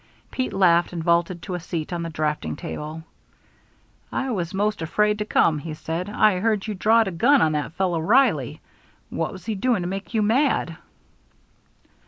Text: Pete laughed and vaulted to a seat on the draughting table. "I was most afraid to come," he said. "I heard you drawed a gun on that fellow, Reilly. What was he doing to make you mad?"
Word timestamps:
Pete 0.31 0.51
laughed 0.51 0.93
and 0.93 1.03
vaulted 1.03 1.43
to 1.43 1.53
a 1.53 1.59
seat 1.59 1.93
on 1.93 2.01
the 2.01 2.09
draughting 2.09 2.55
table. 2.55 3.03
"I 4.11 4.31
was 4.31 4.51
most 4.51 4.81
afraid 4.81 5.19
to 5.19 5.25
come," 5.25 5.59
he 5.59 5.75
said. 5.75 6.09
"I 6.09 6.39
heard 6.39 6.65
you 6.65 6.73
drawed 6.73 7.07
a 7.07 7.11
gun 7.11 7.39
on 7.39 7.51
that 7.51 7.73
fellow, 7.73 7.99
Reilly. 7.99 8.61
What 9.11 9.31
was 9.31 9.45
he 9.45 9.53
doing 9.53 9.83
to 9.83 9.87
make 9.87 10.15
you 10.15 10.23
mad?" 10.23 10.75